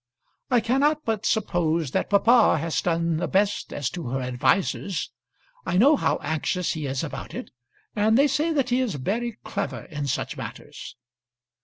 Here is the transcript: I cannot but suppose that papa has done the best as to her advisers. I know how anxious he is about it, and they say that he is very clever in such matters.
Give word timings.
I 0.49 0.61
cannot 0.61 1.05
but 1.05 1.27
suppose 1.27 1.91
that 1.91 2.09
papa 2.09 2.57
has 2.57 2.81
done 2.81 3.17
the 3.17 3.27
best 3.27 3.71
as 3.71 3.87
to 3.91 4.07
her 4.07 4.19
advisers. 4.19 5.11
I 5.63 5.77
know 5.77 5.95
how 5.95 6.17
anxious 6.23 6.73
he 6.73 6.87
is 6.87 7.03
about 7.03 7.35
it, 7.35 7.51
and 7.95 8.17
they 8.17 8.25
say 8.25 8.51
that 8.51 8.69
he 8.71 8.81
is 8.81 8.95
very 8.95 9.33
clever 9.43 9.83
in 9.85 10.07
such 10.07 10.37
matters. 10.37 10.95